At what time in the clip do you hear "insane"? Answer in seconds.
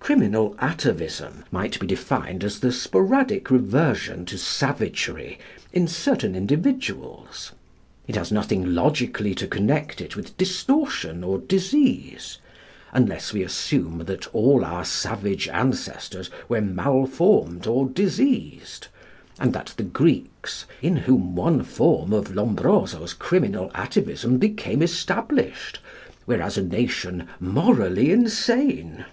28.10-29.04